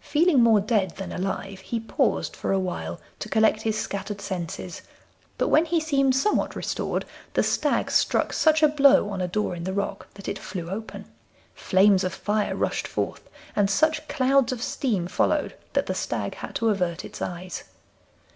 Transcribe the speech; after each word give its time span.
Feeling 0.00 0.42
more 0.42 0.58
dead 0.58 0.96
than 0.96 1.12
alive, 1.12 1.60
he 1.60 1.78
paused 1.78 2.34
for 2.34 2.50
a 2.50 2.58
while 2.58 3.00
to 3.20 3.28
collect 3.28 3.62
his 3.62 3.78
scattered 3.78 4.20
senses, 4.20 4.82
but 5.38 5.50
when 5.50 5.66
he 5.66 5.78
seemed 5.78 6.16
somewhat 6.16 6.56
restored 6.56 7.04
the 7.34 7.44
stag 7.44 7.88
struck 7.88 8.32
such 8.32 8.60
a 8.64 8.66
blow 8.66 9.08
on 9.08 9.20
a 9.20 9.28
door 9.28 9.54
in 9.54 9.62
the 9.62 9.72
rock 9.72 10.08
that 10.14 10.26
it 10.26 10.36
flew 10.36 10.68
open. 10.68 11.04
Flames 11.54 12.02
of 12.02 12.12
fire 12.12 12.56
rushed 12.56 12.88
forth, 12.88 13.30
and 13.54 13.70
such 13.70 14.08
clouds 14.08 14.50
of 14.50 14.60
steam 14.64 15.06
followed 15.06 15.54
that 15.74 15.86
the 15.86 15.94
stag 15.94 16.34
had 16.34 16.56
to 16.56 16.68
avert 16.70 17.04
its 17.04 17.22
eyes. 17.22 17.62